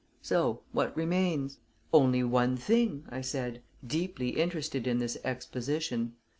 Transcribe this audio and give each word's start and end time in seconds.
So 0.23 0.63
what 0.71 0.97
remains?" 0.97 1.59
"Only 1.93 2.23
one 2.23 2.57
thing," 2.57 3.05
I 3.09 3.21
said, 3.21 3.61
deeply 3.85 4.29
interested 4.29 4.87
in 4.87 4.97
this 4.97 5.15
exposition. 5.23 6.13